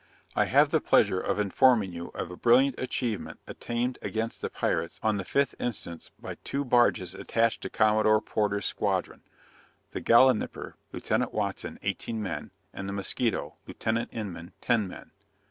[0.35, 4.99] "I have the pleasure of informing you of a brilliant achievement obtained against the pirates
[5.03, 6.09] on the 5th inst.
[6.19, 9.21] by two barges attached to Commodore Porter's squadron,
[9.91, 11.31] the Gallinipper, Lieut.
[11.31, 14.07] Watson, 18 men, and the Moscheto, Lieut.
[14.11, 15.11] Inman, 10 men.